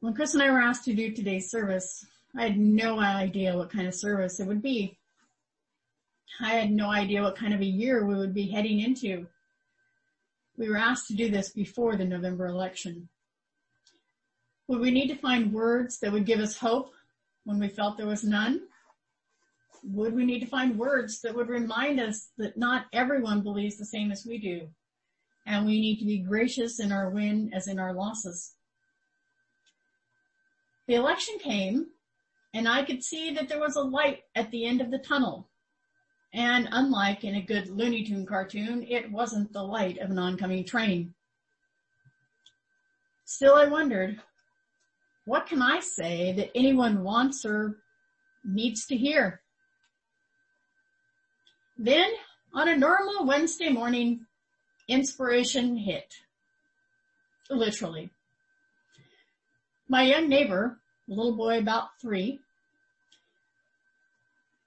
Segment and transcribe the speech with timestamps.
[0.00, 3.70] When Chris and I were asked to do today's service, I had no idea what
[3.70, 4.96] kind of service it would be.
[6.40, 9.26] I had no idea what kind of a year we would be heading into.
[10.56, 13.10] We were asked to do this before the November election.
[14.68, 16.94] Would we need to find words that would give us hope
[17.44, 18.62] when we felt there was none?
[19.84, 23.84] Would we need to find words that would remind us that not everyone believes the
[23.84, 24.68] same as we do?
[25.46, 28.54] And we need to be gracious in our win as in our losses.
[30.90, 31.86] The election came
[32.52, 35.48] and I could see that there was a light at the end of the tunnel.
[36.34, 40.64] And unlike in a good Looney Tune cartoon, it wasn't the light of an oncoming
[40.64, 41.14] train.
[43.24, 44.20] Still I wondered,
[45.26, 47.76] what can I say that anyone wants or
[48.44, 49.42] needs to hear?
[51.78, 52.10] Then
[52.52, 54.26] on a normal Wednesday morning,
[54.88, 56.12] inspiration hit.
[57.48, 58.10] Literally.
[59.88, 60.79] My young neighbor,
[61.14, 62.40] little boy about three,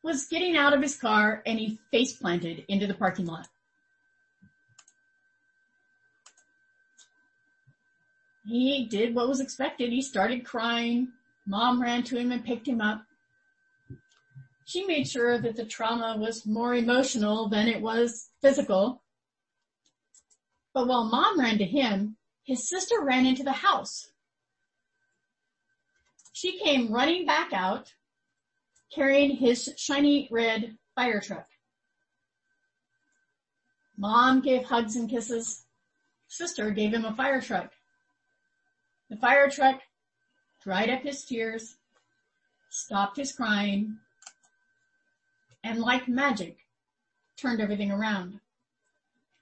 [0.03, 3.47] was getting out of his car and he face planted into the parking lot.
[8.45, 9.91] He did what was expected.
[9.91, 11.07] He started crying.
[11.47, 13.03] Mom ran to him and picked him up.
[14.65, 19.01] She made sure that the trauma was more emotional than it was physical.
[20.73, 24.12] But while mom ran to him, his sister ran into the house.
[26.33, 27.93] She came running back out
[28.93, 31.47] carrying his shiny red fire truck.
[33.95, 35.65] Mom gave hugs and kisses.
[36.27, 37.71] Sister gave him a fire truck.
[39.09, 39.81] The fire truck
[40.63, 41.75] dried up his tears,
[42.71, 43.99] stopped his crying,
[45.63, 46.57] and like magic,
[47.37, 48.39] turned everything around.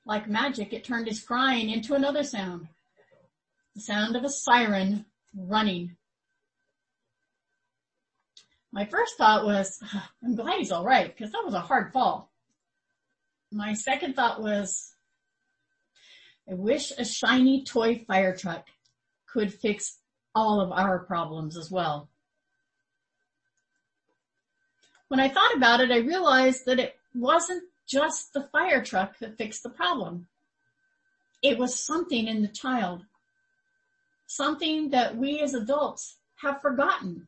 [0.06, 2.67] Like magic, it turned his crying into another sound.
[3.75, 5.95] The sound of a siren running
[8.72, 9.81] my first thought was,
[10.23, 12.31] I'm glad he's all right because that was a hard fall.
[13.51, 14.94] My second thought was,
[16.50, 18.68] I wish a shiny toy fire truck
[19.28, 19.97] could fix
[20.34, 22.09] all of our problems as well.
[25.09, 29.38] When I thought about it, I realized that it wasn't just the fire truck that
[29.38, 30.28] fixed the problem.
[31.41, 33.06] It was something in the child.
[34.28, 37.28] Something that we as adults have forgotten.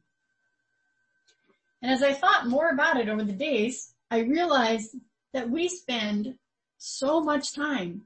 [1.84, 4.96] And as I thought more about it over the days, I realized
[5.34, 6.36] that we spend
[6.78, 8.04] so much time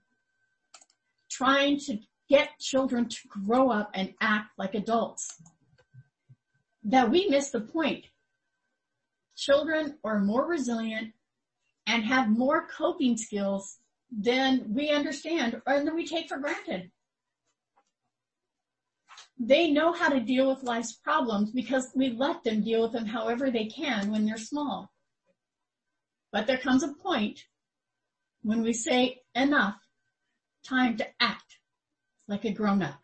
[1.30, 5.42] trying to get children to grow up and act like adults
[6.84, 8.06] that we miss the point.
[9.36, 11.14] Children are more resilient
[11.86, 13.78] and have more coping skills
[14.10, 16.90] than we understand or than we take for granted
[19.40, 23.06] they know how to deal with life's problems because we let them deal with them
[23.06, 24.92] however they can when they're small.
[26.32, 27.40] But there comes a point
[28.42, 29.76] when we say enough,
[30.68, 31.60] time to act
[32.28, 33.00] like a grown up.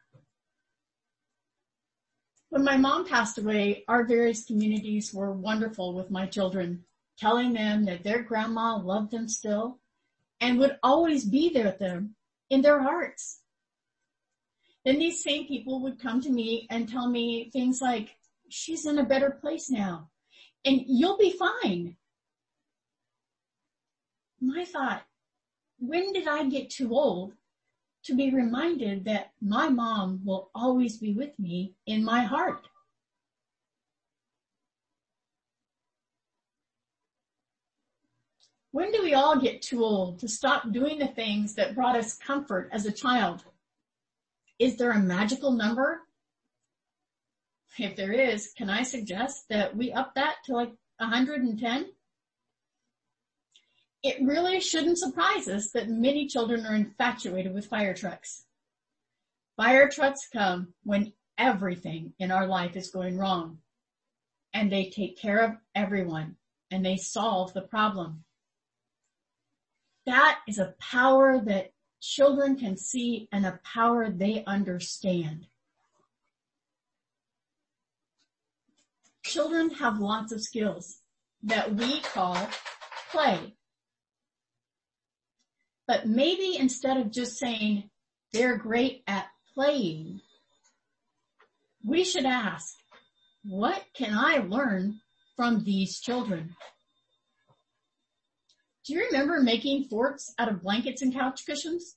[2.50, 6.84] When my mom passed away, our various communities were wonderful with my children,
[7.18, 9.80] telling them that their grandma loved them still
[10.42, 12.16] and would always be there with them
[12.50, 13.43] in their hearts
[14.86, 18.16] then these same people would come to me and tell me things like,
[18.50, 20.10] she's in a better place now
[20.66, 21.96] and you'll be fine.
[24.40, 25.04] My thought,
[25.80, 27.34] when did I get too old
[28.06, 32.68] to be reminded that my mom will always be with me in my heart?
[38.72, 42.18] When do we all get too old to stop doing the things that brought us
[42.18, 43.44] comfort as a child?
[44.60, 46.02] Is there a magical number?
[47.78, 51.90] If there is, can I suggest that we up that to like 110?
[54.04, 58.46] It really shouldn't surprise us that many children are infatuated with fire trucks.
[59.58, 63.60] Fire trucks come when everything in our life is going wrong
[64.54, 66.36] and they take care of everyone
[66.70, 68.24] and they solve the problem.
[70.06, 71.73] That is a power that
[72.04, 75.48] children can see and a power they understand.
[79.24, 81.00] Children have lots of skills
[81.44, 82.38] that we call
[83.10, 83.56] play.
[85.88, 87.90] But maybe instead of just saying
[88.34, 90.20] they're great at playing,
[91.86, 92.76] we should ask,
[93.46, 95.00] what can I learn
[95.38, 96.56] from these children?
[98.86, 101.96] Do you remember making forts out of blankets and couch cushions?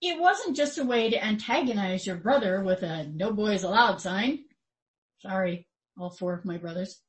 [0.00, 4.44] It wasn't just a way to antagonize your brother with a no boys allowed sign.
[5.18, 5.66] Sorry,
[5.98, 7.00] all four of my brothers.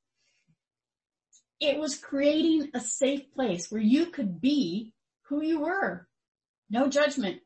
[1.60, 4.94] It was creating a safe place where you could be
[5.24, 6.08] who you were.
[6.70, 7.42] No judgment.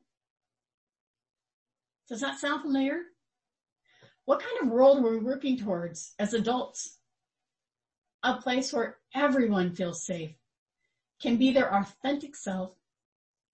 [2.08, 3.02] Does that sound familiar?
[4.26, 6.98] What kind of world are we working towards as adults?
[8.24, 10.36] A place where everyone feels safe,
[11.22, 12.72] can be their authentic self,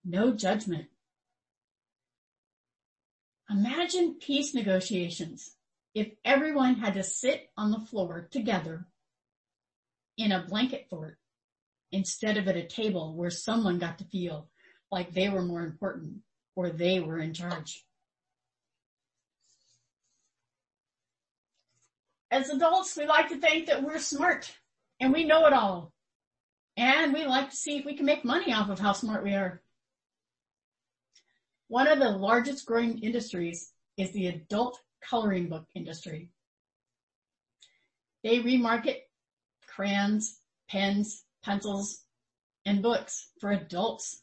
[0.04, 0.86] no judgment.
[3.50, 5.56] Imagine peace negotiations
[5.92, 8.86] if everyone had to sit on the floor together
[10.16, 11.18] in a blanket fort
[11.90, 14.48] instead of at a table where someone got to feel
[14.92, 16.18] like they were more important
[16.54, 17.84] or they were in charge.
[22.30, 24.52] As adults, we like to think that we're smart
[25.00, 25.92] and we know it all.
[26.76, 29.34] And we like to see if we can make money off of how smart we
[29.34, 29.62] are.
[31.68, 36.30] One of the largest growing industries is the adult coloring book industry.
[38.22, 38.96] They remarket
[39.66, 42.04] crayons, pens, pencils,
[42.64, 44.22] and books for adults.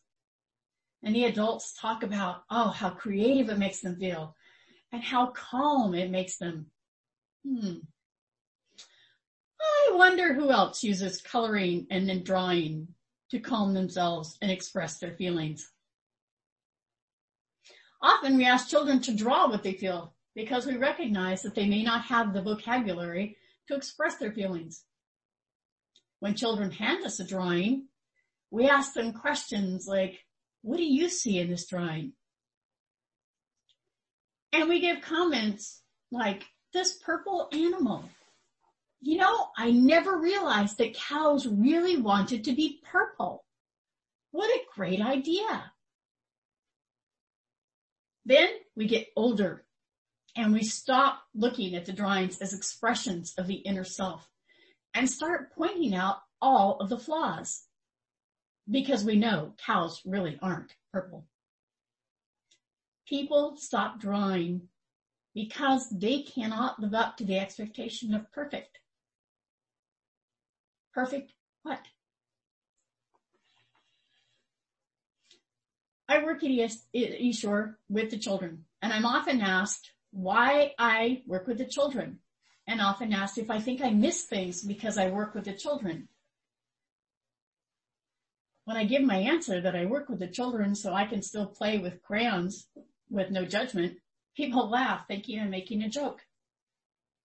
[1.04, 4.36] And the adults talk about, oh, how creative it makes them feel
[4.92, 6.68] and how calm it makes them.
[7.46, 7.78] Hmm.
[9.62, 12.90] I wonder who else uses coloring and then drawing
[13.32, 15.72] to calm themselves and express their feelings.
[18.02, 21.84] Often we ask children to draw what they feel because we recognize that they may
[21.84, 23.38] not have the vocabulary
[23.68, 24.84] to express their feelings.
[26.20, 27.88] When children hand us a drawing,
[28.52, 30.24] we ask them questions like,
[30.62, 32.14] what do you see in this drawing?
[34.54, 35.82] And we give comments
[36.12, 36.44] like,
[36.74, 38.04] this purple animal
[39.02, 43.46] you know, I never realized that cows really wanted to be purple.
[44.32, 45.72] What a great idea.
[48.26, 49.66] Then we get older
[50.36, 54.30] and we stop looking at the drawings as expressions of the inner self
[54.94, 57.64] and start pointing out all of the flaws
[58.70, 61.26] because we know cows really aren't purple.
[63.08, 64.68] People stop drawing
[65.34, 68.80] because they cannot live up to the expectation of perfect.
[70.98, 71.80] Perfect what?
[76.10, 76.50] I work at
[76.92, 82.18] East Shore with the children and I'm often asked why I work with the children
[82.66, 86.08] and often asked if I think I miss things because I work with the children.
[88.66, 91.46] When I give my answer that I work with the children so I can still
[91.46, 92.70] play with crayons
[93.12, 94.00] with no judgment,
[94.36, 96.22] people laugh thinking I'm making a joke.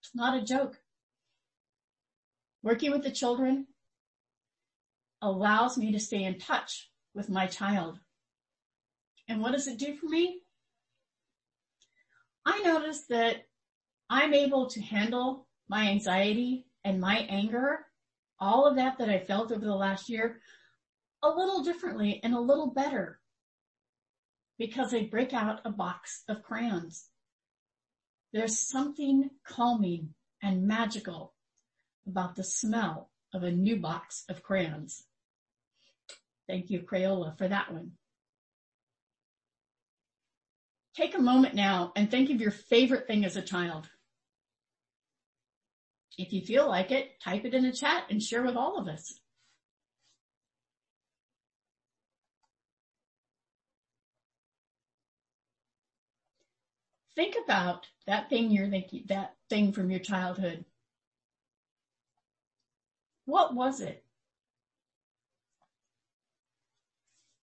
[0.03, 0.82] It's not a joke.
[2.63, 3.67] Working with the children
[5.21, 7.99] allows me to stay in touch with my child.
[9.29, 10.41] And what does it do for me?
[12.45, 13.47] I notice that
[14.11, 17.87] I'm able to handle my anxiety and my anger,
[18.39, 20.41] all of that that I felt over the last year,
[21.23, 23.21] a little differently and a little better
[24.59, 27.09] because I break out a box of crayons.
[28.33, 31.35] There's something calming and magical
[32.07, 35.05] about the smell of a new box of crayons.
[36.49, 37.93] Thank you, Crayola, for that one.
[40.95, 43.89] Take a moment now and think of your favorite thing as a child.
[46.19, 48.89] If you feel like it, type it in the chat and share with all of
[48.89, 49.19] us.
[57.15, 60.65] Think about that thing you're thinking, that thing from your childhood.
[63.25, 64.05] What was it?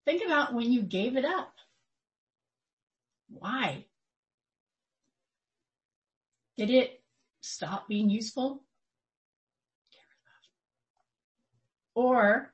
[0.06, 1.54] Think about when you gave it up.
[3.30, 3.86] Why?
[6.58, 7.02] Did it
[7.42, 8.64] stop being useful?
[11.96, 12.54] Or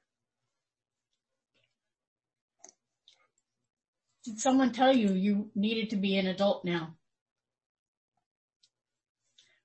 [4.23, 6.95] did someone tell you you needed to be an adult now?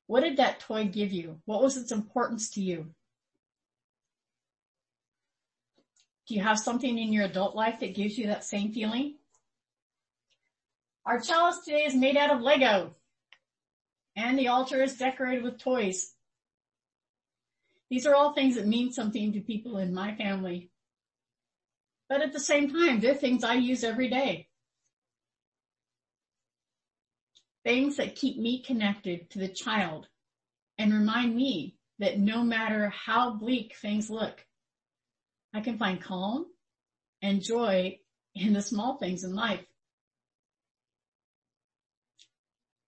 [0.07, 1.41] What did that toy give you?
[1.45, 2.95] What was its importance to you?
[6.31, 9.17] Do you have something in your adult life that gives you that same feeling?
[11.05, 12.95] Our chalice today is made out of Lego
[14.15, 16.15] and the altar is decorated with toys.
[17.91, 20.71] These are all things that mean something to people in my family.
[22.09, 24.47] But at the same time, they're things I use every day.
[27.65, 30.07] Things that keep me connected to the child
[30.79, 34.47] and remind me that no matter how bleak things look,
[35.53, 36.47] I can find calm
[37.23, 37.99] and joy
[38.35, 39.65] in the small things in life.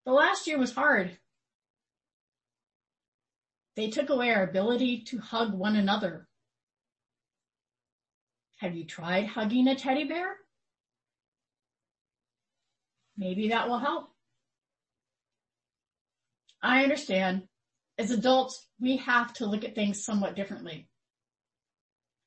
[0.05, 1.17] The last year was hard.
[3.75, 6.27] They took away our ability to hug one another.
[8.57, 10.35] Have you tried hugging a teddy bear?
[13.17, 14.09] Maybe that will help.
[16.61, 17.43] I understand.
[17.97, 20.87] As adults, we have to look at things somewhat differently.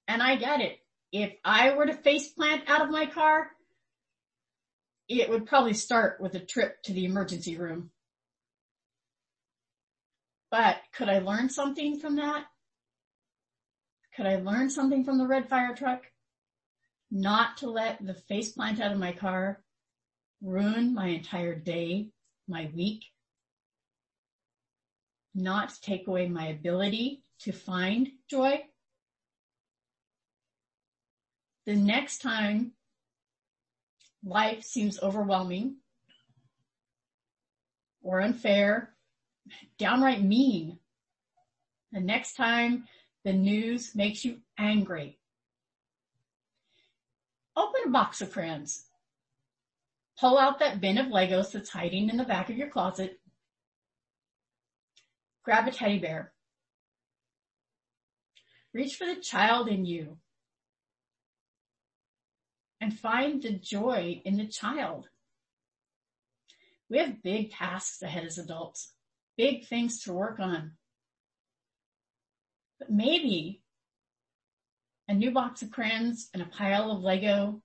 [0.09, 0.79] And I get it.
[1.13, 3.51] If I were to face plant out of my car,
[5.09, 7.91] it would probably start with a trip to the emergency room.
[10.51, 12.47] But could I learn something from that?
[14.17, 16.05] Could I learn something from the red fire truck?
[17.11, 19.63] Not to let the face plant out of my car
[20.43, 22.09] ruin my entire day,
[22.49, 23.05] my week.
[25.35, 28.65] Not take away my ability to find joy.
[31.67, 32.73] The next time
[34.25, 35.79] life seems overwhelming
[38.03, 38.95] or unfair,
[39.77, 40.79] downright mean,
[41.91, 42.85] the next time
[43.25, 45.19] the news makes you angry,
[47.57, 48.85] open a box of crayons.
[50.21, 53.19] Pull out that bin of Legos that's hiding in the back of your closet.
[55.43, 56.33] Grab a teddy bear.
[58.73, 60.19] Reach for the child in you
[62.81, 65.09] and find the joy in the child.
[66.89, 68.93] We have big tasks ahead as adults,
[69.37, 70.73] big things to work on.
[72.79, 73.63] But maybe
[75.09, 77.63] a new box of crayons and a pile of Lego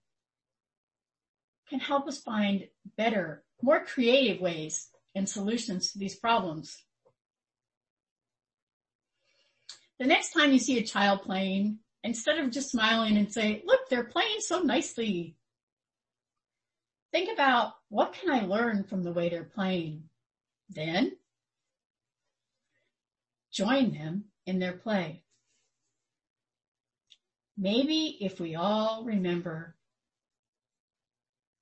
[1.69, 6.77] can help us find better, more creative ways and solutions to these problems.
[9.99, 13.81] The next time you see a child playing, instead of just smiling and say, look,
[13.89, 15.35] they're playing so nicely.
[17.11, 20.03] Think about what can I learn from the way they're playing?
[20.69, 21.13] Then
[23.51, 25.23] join them in their play.
[27.57, 29.75] Maybe if we all remember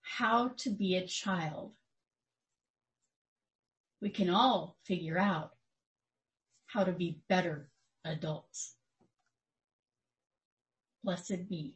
[0.01, 1.73] how to be a child,
[4.01, 5.51] we can all figure out
[6.67, 7.69] how to be better
[8.05, 8.75] adults.
[11.03, 11.75] Blessed be.